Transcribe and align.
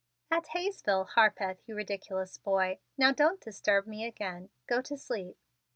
"At 0.31 0.47
Hayesville, 0.47 1.03
Harpeth, 1.13 1.59
you 1.67 1.75
ridiculous 1.75 2.39
boy. 2.39 2.79
Now 2.97 3.11
don't 3.11 3.39
disturb 3.39 3.85
me 3.85 4.03
again. 4.03 4.49
Go 4.65 4.81
to 4.81 4.97
sleep." 4.97 5.37